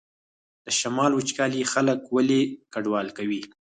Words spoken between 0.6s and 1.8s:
د شمال وچکالي